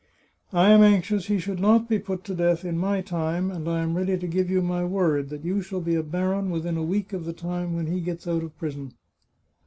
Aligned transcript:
—I 0.51 0.71
am 0.71 0.81
anxious 0.81 1.27
he 1.27 1.37
should 1.37 1.59
not 1.59 1.87
be 1.87 1.99
put 1.99 2.23
to 2.23 2.33
death 2.33 2.65
in 2.65 2.75
my 2.75 3.01
time, 3.01 3.51
and 3.51 3.69
I 3.69 3.83
am 3.83 3.95
ready 3.95 4.17
to 4.17 4.25
give 4.27 4.49
you 4.49 4.63
my 4.63 4.83
word 4.83 5.29
that 5.29 5.45
you 5.45 5.61
shall 5.61 5.79
be 5.79 5.93
a 5.93 6.01
baron 6.01 6.49
within 6.49 6.75
a 6.75 6.81
week 6.81 7.13
of 7.13 7.23
the 7.23 7.33
time 7.33 7.75
when 7.75 7.85
he 7.85 8.01
gets 8.01 8.27
out 8.27 8.41
of 8.41 8.57
prison." 8.57 8.95